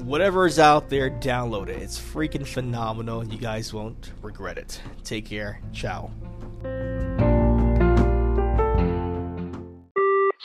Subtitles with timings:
[0.00, 1.82] whatever is out there, download it.
[1.82, 3.24] It's freaking phenomenal.
[3.24, 4.80] You guys won't regret it.
[5.04, 5.60] Take care.
[5.72, 6.10] Ciao.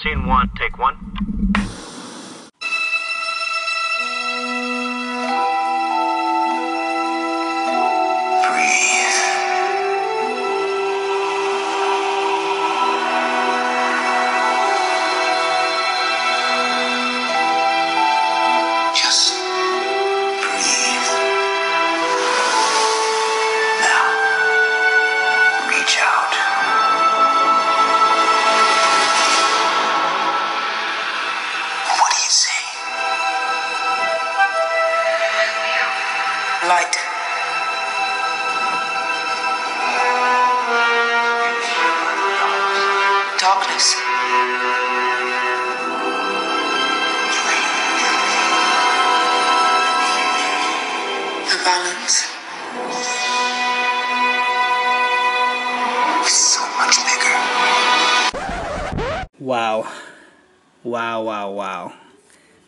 [0.02, 1.93] Scene one, take one.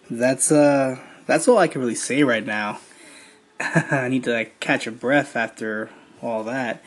[0.10, 2.80] That's uh that's all I can really say right now.
[3.60, 5.90] I need to like catch a breath after
[6.22, 6.84] all that.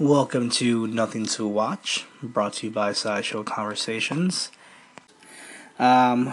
[0.00, 4.50] Welcome to Nothing to Watch, brought to you by Sideshow Conversations.
[5.78, 6.32] Um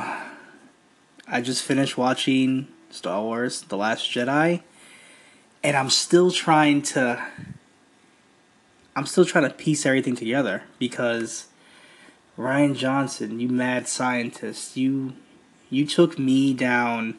[1.28, 4.64] I just finished watching Star Wars The Last Jedi
[5.64, 7.24] and I'm still trying to
[8.96, 11.50] I'm still trying to piece everything together because
[12.36, 15.14] Rian Johnson, you mad scientist, you
[15.69, 17.16] you took me down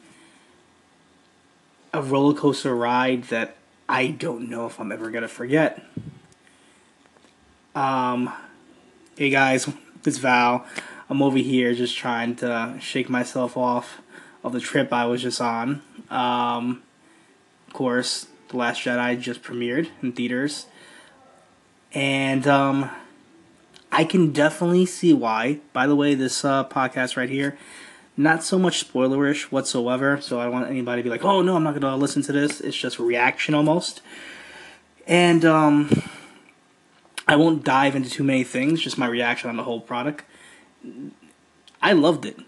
[1.93, 3.55] a roller coaster ride that
[3.87, 5.83] I don't know if I'm ever gonna forget.
[7.75, 8.33] Um,
[9.17, 9.69] hey guys,
[10.05, 10.65] it's Val.
[11.09, 14.01] I'm over here just trying to shake myself off
[14.43, 15.81] of the trip I was just on.
[16.09, 16.83] Um,
[17.67, 20.67] of course, The Last Jedi just premiered in theaters,
[21.93, 22.89] and um.
[23.93, 25.59] I can definitely see why.
[25.73, 27.57] By the way, this uh, podcast right here,
[28.17, 30.19] not so much spoilerish whatsoever.
[30.21, 32.21] So I don't want anybody to be like, "Oh no, I'm not going to listen
[32.23, 34.01] to this." It's just reaction almost,
[35.07, 36.03] and um,
[37.27, 38.81] I won't dive into too many things.
[38.81, 40.23] Just my reaction on the whole product.
[41.81, 42.39] I loved it,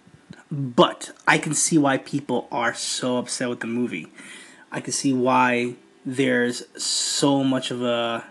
[0.52, 4.08] but I can see why people are so upset with the movie.
[4.72, 5.76] I can see why
[6.06, 8.26] there's so much of a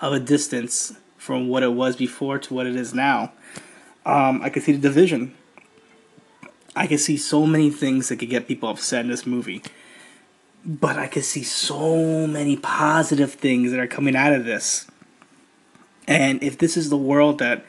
[0.00, 3.32] of a distance from what it was before to what it is now.
[4.06, 5.34] Um, I can see the division.
[6.78, 9.62] I could see so many things that could get people upset in this movie.
[10.64, 14.86] But I could see so many positive things that are coming out of this.
[16.06, 17.64] And if this is the world that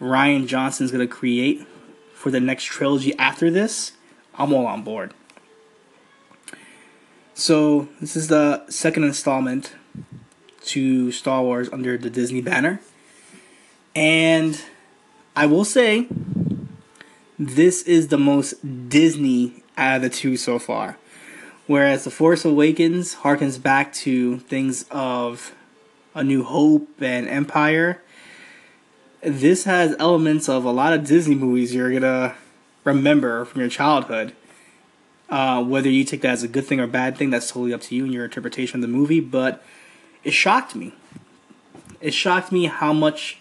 [0.00, 1.64] Rian Johnson is going to create
[2.12, 3.92] for the next trilogy after this,
[4.34, 5.14] I'm all on board.
[7.34, 9.74] So, this is the second installment
[10.64, 12.80] to Star Wars under the Disney banner.
[13.94, 14.60] And
[15.36, 16.08] I will say,
[17.40, 18.54] this is the most
[18.90, 20.98] Disney out of the two so far.
[21.66, 25.54] Whereas The Force Awakens harkens back to things of
[26.14, 28.02] A New Hope and Empire,
[29.22, 32.34] this has elements of a lot of Disney movies you're gonna
[32.84, 34.34] remember from your childhood.
[35.30, 37.80] Uh, whether you take that as a good thing or bad thing, that's totally up
[37.80, 39.20] to you and your interpretation of the movie.
[39.20, 39.64] But
[40.24, 40.92] it shocked me.
[42.02, 43.38] It shocked me how much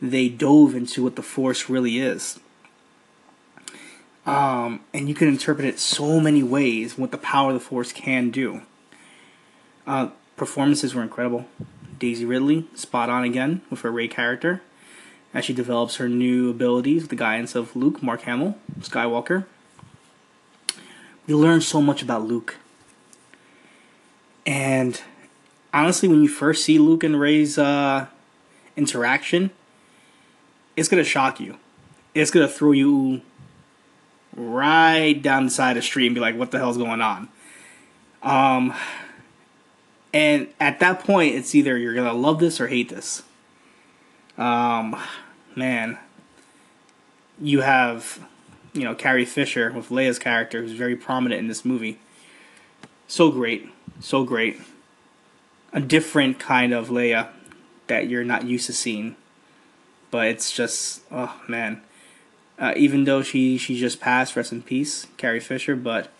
[0.00, 2.40] they dove into what the Force really is.
[4.26, 7.92] Um, and you can interpret it so many ways what the power of the Force
[7.92, 8.62] can do.
[9.86, 11.46] Uh, performances were incredible.
[11.98, 14.62] Daisy Ridley, spot on again with her Rey character,
[15.32, 19.46] as she develops her new abilities with the guidance of Luke, Mark Hamill, Skywalker.
[21.26, 22.56] We learn so much about Luke.
[24.44, 25.00] And
[25.72, 28.06] honestly, when you first see Luke and Rey's uh,
[28.76, 29.50] interaction,
[30.76, 31.56] it's gonna shock you.
[32.14, 33.22] It's gonna throw you
[34.36, 37.28] right down the side of the street and be like, "What the hell's going on?"
[38.22, 38.74] Um,
[40.12, 43.22] and at that point, it's either you're gonna love this or hate this.
[44.38, 44.96] Um,
[45.54, 45.98] man,
[47.40, 48.20] you have,
[48.72, 51.98] you know, Carrie Fisher with Leia's character, who's very prominent in this movie.
[53.08, 53.68] So great,
[54.00, 54.60] so great.
[55.72, 57.28] A different kind of Leia
[57.86, 59.16] that you're not used to seeing,
[60.10, 61.82] but it's just, oh man.
[62.58, 66.10] Uh, even though she she just passed, rest in peace, Carrie Fisher, but,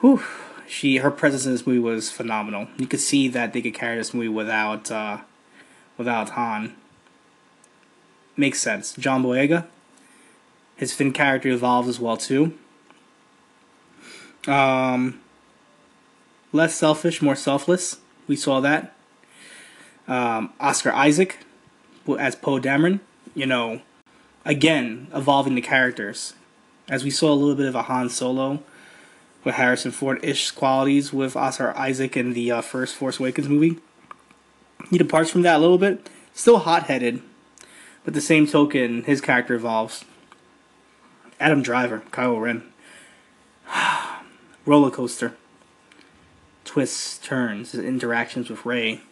[0.00, 0.22] whew,
[0.66, 2.68] she her presence in this movie was phenomenal.
[2.76, 5.18] You could see that they could carry this movie without uh,
[5.96, 6.74] without Han.
[8.36, 8.94] Makes sense.
[8.94, 9.66] John Boyega,
[10.76, 12.52] his Finn character evolves as well too.
[14.46, 15.20] Um,
[16.52, 17.98] less selfish, more selfless.
[18.26, 18.94] We saw that.
[20.06, 21.38] Um, Oscar Isaac
[22.18, 23.00] as Poe Dameron.
[23.34, 23.80] You know,
[24.44, 26.34] again evolving the characters,
[26.88, 28.62] as we saw a little bit of a Han Solo
[29.42, 33.78] with Harrison Ford ish qualities with Oscar Isaac in the uh, first Force Awakens movie.
[34.90, 36.08] He departs from that a little bit.
[36.32, 37.22] Still hot headed,
[38.04, 40.04] but the same token, his character evolves.
[41.38, 42.62] Adam Driver, Kylo Ren.
[44.66, 45.34] Roller coaster.
[46.64, 49.02] Twists, turns, his interactions with Rey,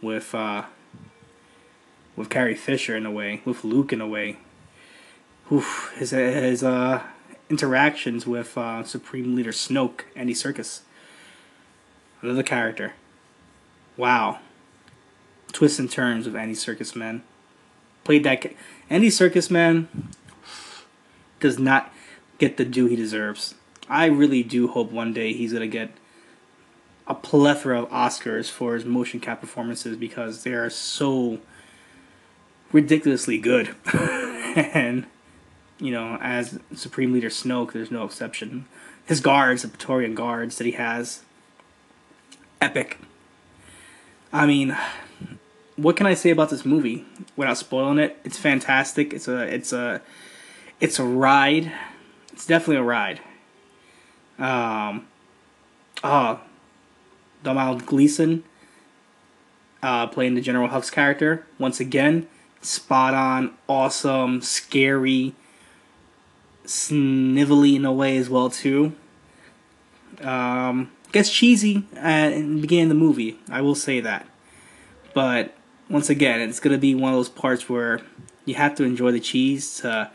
[0.00, 0.64] with uh,
[2.16, 4.38] with Carrie Fisher in a way, with Luke in a way.
[5.52, 7.02] Oof, his his uh
[7.50, 10.80] interactions with uh, Supreme Leader Snoke, Andy Serkis.
[12.22, 12.94] Another character.
[13.96, 14.38] Wow.
[15.52, 17.22] Twists and turns of Andy Serkis, man.
[18.02, 18.42] Played that.
[18.42, 18.56] Ca-
[18.90, 19.88] Andy Serkis, man,
[21.40, 21.92] does not
[22.38, 23.54] get the due he deserves.
[23.88, 25.90] I really do hope one day he's going to get
[27.06, 31.38] a plethora of Oscars for his motion cap performances because they are so
[32.74, 33.74] ridiculously good.
[33.94, 35.06] and
[35.78, 38.66] you know, as Supreme Leader Snoke, there's no exception.
[39.06, 41.22] His guards, the Praetorian guards that he has,
[42.60, 42.98] epic.
[44.32, 44.76] I mean,
[45.76, 47.04] what can I say about this movie
[47.36, 48.18] without spoiling it?
[48.24, 49.12] It's fantastic.
[49.14, 50.02] It's a it's a
[50.80, 51.72] it's a ride.
[52.32, 53.20] It's definitely a ride.
[54.38, 55.06] Um,
[56.02, 56.38] uh,
[57.44, 58.42] Domhnall Gleeson
[59.82, 62.26] uh, playing the General Hux character once again,
[62.64, 65.34] spot on, awesome, scary
[66.64, 68.94] snivelly in a way as well too.
[70.20, 73.38] Um, gets cheesy at, the beginning of the movie.
[73.50, 74.26] I will say that,
[75.12, 75.54] but
[75.88, 78.00] once again, it's gonna be one of those parts where
[78.44, 80.10] you have to enjoy the cheese to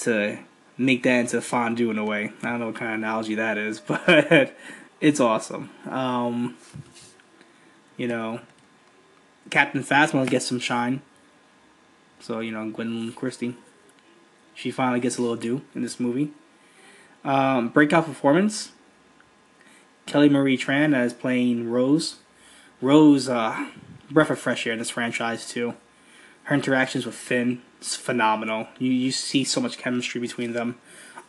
[0.00, 0.38] to
[0.78, 2.32] make that into fondue in a way.
[2.42, 4.56] I don't know what kind of analogy that is, but
[5.00, 5.70] it's awesome.
[5.88, 6.56] Um,
[7.96, 8.40] you know,
[9.50, 11.02] Captain Phasma gets some shine.
[12.20, 13.56] So you know, Gwendoline Christie
[14.60, 16.32] she finally gets a little due in this movie.
[17.24, 18.72] Um, breakout performance.
[20.04, 22.16] Kelly Marie Tran as playing Rose.
[22.82, 23.68] Rose, uh,
[24.10, 25.74] breath of fresh air in this franchise too.
[26.44, 28.68] Her interactions with Finn is phenomenal.
[28.78, 30.78] You you see so much chemistry between them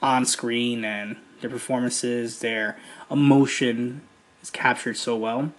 [0.01, 2.77] on screen and their performances, their
[3.09, 4.01] emotion
[4.41, 5.53] is captured so well.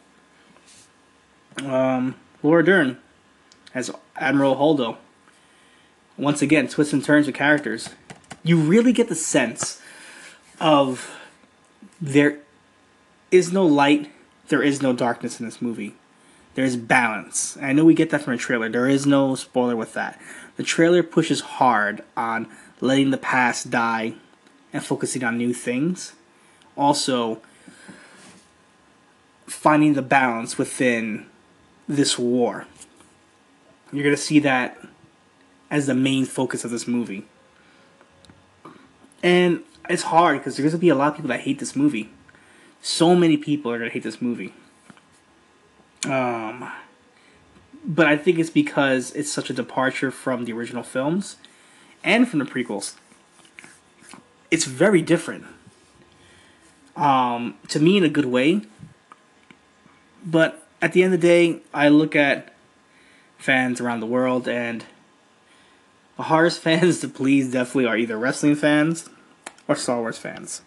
[1.64, 2.98] Um, Laura Dern
[3.74, 4.98] as Admiral Holdo
[6.16, 7.90] once again, twists and turns of characters.
[8.42, 9.80] You really get the sense
[10.60, 11.10] of
[12.00, 12.38] there
[13.30, 14.10] is no light,
[14.48, 15.94] there is no darkness in this movie.
[16.54, 17.56] There's balance.
[17.62, 18.68] I know we get that from a trailer.
[18.68, 20.20] There is no spoiler with that.
[20.56, 22.46] The trailer pushes hard on
[22.80, 24.14] letting the past die
[24.72, 26.12] and focusing on new things.
[26.76, 27.40] Also,
[29.46, 31.26] finding the balance within
[31.88, 32.66] this war.
[33.92, 34.78] You're going to see that
[35.72, 37.24] as the main focus of this movie.
[39.22, 42.10] And it's hard because there's gonna be a lot of people that hate this movie.
[42.82, 44.52] So many people are gonna hate this movie.
[46.04, 46.70] Um,
[47.84, 51.36] but I think it's because it's such a departure from the original films
[52.04, 52.94] and from the prequels.
[54.50, 55.46] It's very different.
[56.96, 58.60] Um, to me, in a good way.
[60.24, 62.52] But at the end of the day, I look at
[63.38, 64.84] fans around the world, and
[66.16, 69.08] the hardest fans to please definitely are either wrestling fans
[69.68, 70.62] or Star Wars fans.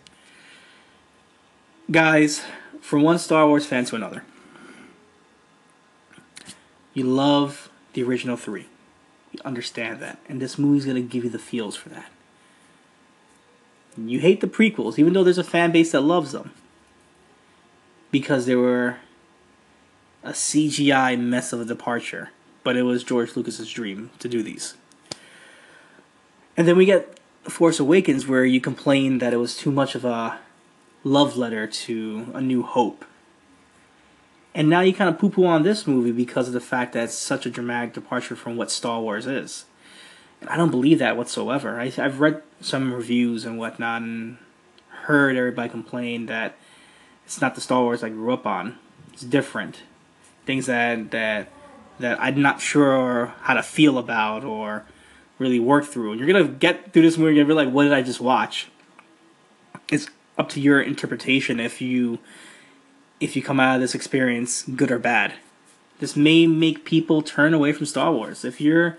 [1.91, 2.43] Guys,
[2.81, 4.23] from one Star Wars fan to another,
[6.93, 8.67] you love the original three.
[9.31, 10.17] You understand that.
[10.27, 12.09] And this movie's going to give you the feels for that.
[13.97, 16.51] You hate the prequels, even though there's a fan base that loves them.
[18.11, 18.97] Because they were
[20.23, 22.31] a CGI mess of a departure.
[22.63, 24.75] But it was George Lucas's dream to do these.
[26.57, 30.05] And then we get Force Awakens, where you complain that it was too much of
[30.05, 30.39] a
[31.03, 33.05] love letter to A New Hope.
[34.53, 37.05] And now you kind of poo poo on this movie because of the fact that
[37.05, 39.65] it's such a dramatic departure from what Star Wars is.
[40.39, 41.79] And I don't believe that whatsoever.
[41.79, 44.38] I, I've read some reviews and whatnot and
[45.03, 46.55] heard everybody complain that
[47.25, 48.77] it's not the Star Wars I grew up on.
[49.12, 49.81] It's different.
[50.45, 51.50] Things that that
[52.00, 54.85] that I'm not sure how to feel about or
[55.38, 56.13] really work through.
[56.15, 58.68] You're gonna get through this movie and you're like, what did I just watch?
[59.89, 62.20] It's up to your interpretation if you
[63.20, 65.34] if you come out of this experience good or bad.
[66.00, 68.44] This may make people turn away from Star Wars.
[68.44, 68.98] If your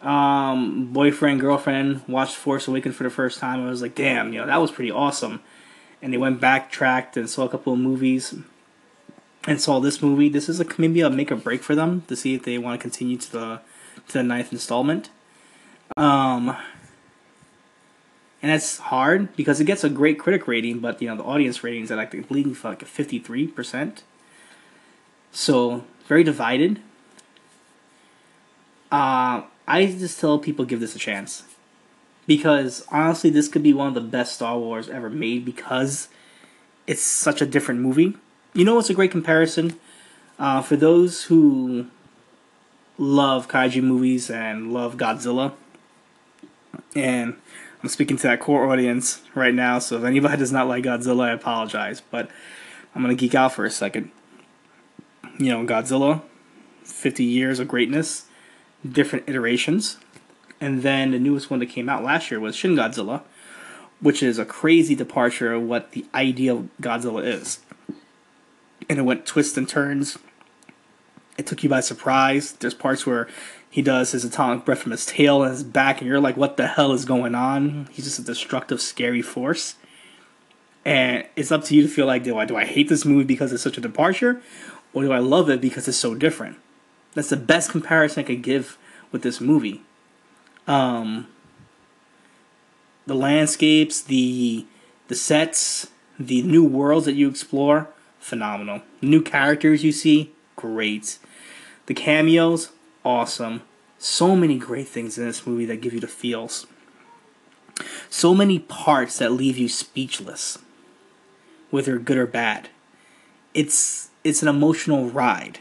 [0.00, 4.40] um, boyfriend, girlfriend watched Force Awakens for the first time, I was like, damn, you
[4.40, 5.42] know, that was pretty awesome.
[6.00, 8.34] And they went backtracked and saw a couple of movies
[9.46, 10.30] and saw this movie.
[10.30, 12.80] This is a maybe a make or break for them to see if they want
[12.80, 13.60] to continue to the
[14.08, 15.10] to the ninth installment.
[15.96, 16.56] Um,
[18.42, 21.62] and that's hard because it gets a great critic rating, but you know the audience
[21.62, 24.02] ratings at like I believe like fifty three percent.
[25.32, 26.80] So very divided.
[28.90, 31.44] Uh, I just tell people give this a chance
[32.26, 36.08] because honestly, this could be one of the best Star Wars ever made because
[36.86, 38.14] it's such a different movie.
[38.54, 39.78] You know, it's a great comparison
[40.38, 41.86] uh, for those who
[42.98, 45.52] love kaiju movies and love Godzilla,
[46.94, 47.36] and
[47.82, 51.24] I'm speaking to that core audience right now, so if anybody does not like Godzilla,
[51.24, 52.30] I apologize, but
[52.94, 54.10] I'm gonna geek out for a second.
[55.38, 56.22] You know, Godzilla,
[56.84, 58.26] 50 years of greatness,
[58.86, 59.98] different iterations,
[60.60, 63.22] and then the newest one that came out last year was Shin Godzilla,
[64.00, 67.60] which is a crazy departure of what the ideal Godzilla is.
[68.88, 70.18] And it went twists and turns.
[71.38, 72.52] It took you by surprise.
[72.52, 73.28] There's parts where
[73.70, 76.56] he does his atomic breath from his tail and his back, and you're like, what
[76.56, 77.88] the hell is going on?
[77.92, 79.76] He's just a destructive, scary force.
[80.84, 83.24] And it's up to you to feel like, do I do I hate this movie
[83.24, 84.42] because it's such a departure,
[84.92, 86.58] or do I love it because it's so different?
[87.14, 88.76] That's the best comparison I could give
[89.12, 89.82] with this movie.
[90.66, 91.28] Um,
[93.06, 94.66] the landscapes, the
[95.08, 98.82] the sets, the new worlds that you explore, phenomenal.
[99.00, 101.18] New characters you see, great.
[101.86, 102.70] The cameos,
[103.04, 103.62] awesome.
[103.98, 106.66] So many great things in this movie that give you the feels.
[108.08, 110.58] So many parts that leave you speechless,
[111.70, 112.68] whether good or bad.
[113.54, 115.60] It's it's an emotional ride.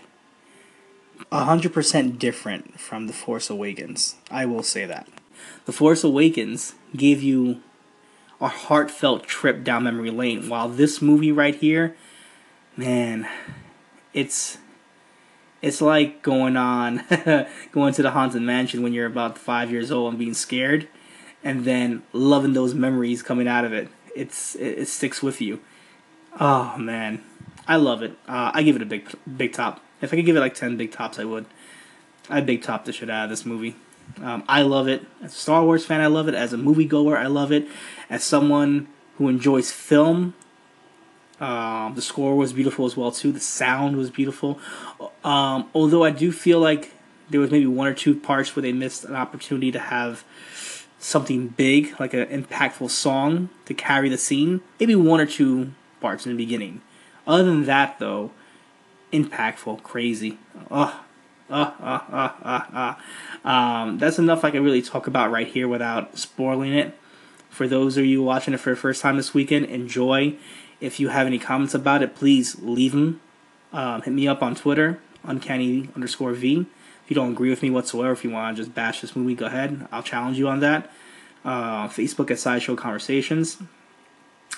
[1.31, 4.15] 100% different from The Force Awakens.
[4.31, 5.07] I will say that.
[5.65, 7.61] The Force Awakens gave you
[8.41, 11.95] a heartfelt trip down memory lane, while this movie right here,
[12.77, 13.27] man,
[14.13, 14.57] it's
[15.61, 17.03] it's like going on
[17.71, 20.87] going to the haunted mansion when you're about five years old and being scared
[21.43, 23.89] and then loving those memories coming out of it.
[24.15, 25.59] It's it, it sticks with you.
[26.39, 27.23] Oh man.
[27.67, 28.11] I love it.
[28.27, 29.81] Uh, i give it a big big top.
[30.01, 31.45] If i could give it like 10 big tops i would.
[32.29, 33.75] I big top the shit out of this movie.
[34.21, 35.05] Um, i love it.
[35.21, 36.35] As a star wars fan i love it.
[36.35, 37.67] As a moviegoer i love it.
[38.09, 38.87] As someone
[39.17, 40.33] who enjoys film
[41.39, 43.31] um, the score was beautiful as well too.
[43.31, 44.59] The sound was beautiful.
[45.23, 46.91] Um, although I do feel like
[47.29, 50.23] there was maybe one or two parts where they missed an opportunity to have
[50.97, 54.61] something big, like an impactful song to carry the scene.
[54.79, 56.81] Maybe one or two parts in the beginning.
[57.25, 58.31] Other than that, though,
[59.13, 60.37] impactful, crazy.
[60.69, 60.99] Uh,
[61.49, 62.95] uh, uh, uh, uh,
[63.45, 63.47] uh.
[63.47, 66.97] Um, that's enough I can really talk about right here without spoiling it.
[67.49, 70.35] For those of you watching it for the first time this weekend, enjoy.
[70.79, 73.21] If you have any comments about it, please leave them.
[73.73, 76.65] Um, hit me up on Twitter, uncanny underscore V.
[77.03, 79.35] If you don't agree with me whatsoever, if you want to just bash this movie,
[79.35, 79.87] go ahead.
[79.91, 80.91] I'll challenge you on that.
[81.43, 83.57] Uh, Facebook at Sideshow Conversations.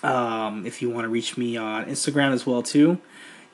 [0.03, 2.99] Um, if you want to reach me on Instagram as well too,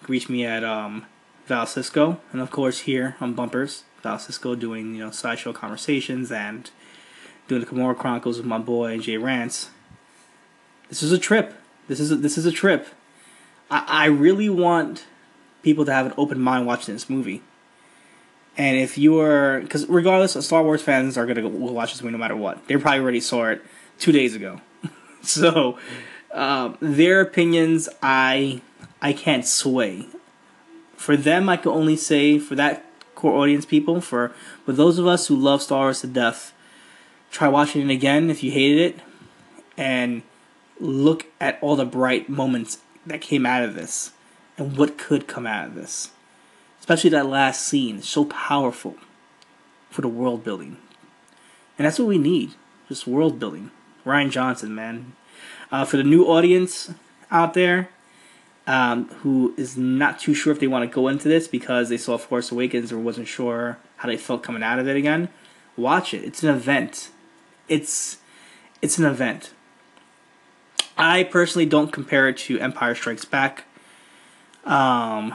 [0.07, 1.05] reach me at um,
[1.45, 6.31] Val Cisco, and of course here on Bumpers, Val Cisco doing you know Sideshow Conversations
[6.31, 6.69] and
[7.47, 9.69] doing the Kimura Chronicles with my boy Jay Rance.
[10.89, 11.53] This is a trip.
[11.87, 12.87] This is a, this is a trip.
[13.69, 15.05] I, I really want
[15.63, 17.41] people to have an open mind watching this movie.
[18.57, 22.01] And if you are, because regardless, Star Wars fans are gonna go, will watch this
[22.01, 22.67] movie no matter what.
[22.67, 23.63] They probably already saw it
[23.99, 24.61] two days ago,
[25.21, 25.77] so
[26.31, 28.61] um, their opinions I
[28.99, 30.07] I can't sway.
[30.95, 34.29] For them, I can only say for that core audience people, for
[34.65, 36.51] for those of us who love Star Wars to death,
[37.29, 38.99] try watching it again if you hated it,
[39.77, 40.23] and
[40.79, 44.11] look at all the bright moments that came out of this,
[44.57, 46.11] and what could come out of this
[46.87, 48.95] especially that last scene, so powerful
[49.89, 50.77] for the world building.
[51.77, 52.53] And that's what we need,
[52.87, 53.71] just world building.
[54.05, 55.13] Rian Johnson, man.
[55.69, 56.93] Uh, for the new audience
[57.29, 57.89] out there
[58.67, 61.97] um, who is not too sure if they want to go into this because they
[61.97, 65.27] saw Force Awakens or wasn't sure how they felt coming out of it again,
[65.75, 66.23] watch it.
[66.23, 67.09] It's an event.
[67.67, 68.19] It's
[68.81, 69.51] it's an event.
[70.97, 73.65] I personally don't compare it to Empire Strikes Back.
[74.65, 75.33] Um,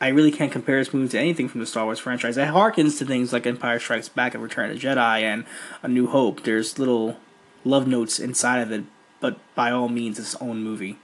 [0.00, 2.36] I really can't compare this movie to anything from the Star Wars franchise.
[2.36, 5.44] It harkens to things like Empire Strikes Back and Return of the Jedi and
[5.82, 6.44] A New Hope.
[6.44, 7.18] There's little
[7.64, 8.84] love notes inside of it,
[9.20, 10.96] but by all means, it's own movie.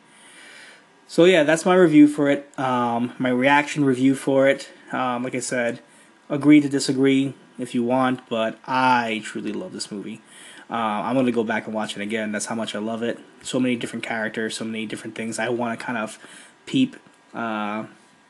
[1.08, 2.48] So yeah, that's my review for it.
[2.58, 4.68] Um, my reaction review for it.
[4.92, 5.80] Um, like I said,
[6.28, 10.20] agree to disagree if you want, but I truly love this movie.
[10.68, 12.32] Uh, I'm gonna go back and watch it again.
[12.32, 13.18] That's how much I love it.
[13.42, 16.18] So many different characters, so many different things I want to kind of
[16.66, 16.96] peep.
[17.32, 17.86] Uh,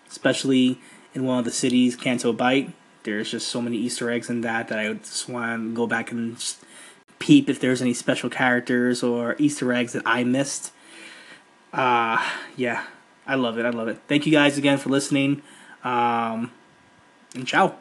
[0.09, 0.79] especially
[1.15, 2.73] in one of the cities, Canto Bight.
[3.05, 6.11] There's just so many Easter eggs in that that I just want to go back
[6.11, 6.37] and
[7.19, 10.73] peep if there's any special characters or Easter eggs that I missed.
[11.73, 12.23] Uh,
[12.57, 12.85] yeah,
[13.27, 13.65] I love it.
[13.65, 13.99] I love it.
[14.09, 15.43] Thank you guys again for listening.
[15.85, 16.51] Um,
[17.35, 17.77] and ciao.